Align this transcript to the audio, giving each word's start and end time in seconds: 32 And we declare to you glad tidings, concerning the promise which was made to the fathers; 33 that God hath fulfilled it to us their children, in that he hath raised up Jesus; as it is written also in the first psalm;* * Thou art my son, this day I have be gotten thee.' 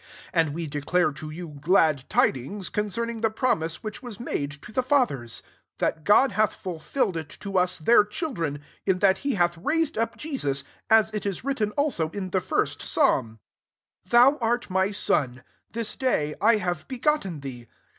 32 0.33 0.39
And 0.39 0.53
we 0.55 0.65
declare 0.65 1.11
to 1.11 1.29
you 1.29 1.57
glad 1.61 2.09
tidings, 2.09 2.69
concerning 2.69 3.21
the 3.21 3.29
promise 3.29 3.83
which 3.83 4.01
was 4.01 4.19
made 4.19 4.49
to 4.63 4.71
the 4.71 4.81
fathers; 4.81 5.41
33 5.77 5.77
that 5.77 6.03
God 6.05 6.31
hath 6.31 6.55
fulfilled 6.55 7.15
it 7.17 7.29
to 7.41 7.55
us 7.55 7.77
their 7.77 8.03
children, 8.03 8.61
in 8.83 8.97
that 8.97 9.19
he 9.19 9.35
hath 9.35 9.59
raised 9.59 9.99
up 9.99 10.17
Jesus; 10.17 10.63
as 10.89 11.11
it 11.13 11.23
is 11.27 11.43
written 11.43 11.69
also 11.73 12.09
in 12.15 12.31
the 12.31 12.41
first 12.41 12.81
psalm;* 12.81 13.37
* 13.73 14.05
Thou 14.09 14.39
art 14.41 14.71
my 14.71 14.89
son, 14.89 15.43
this 15.69 15.95
day 15.95 16.33
I 16.41 16.55
have 16.55 16.87
be 16.87 16.97
gotten 16.97 17.41
thee.' 17.41 17.67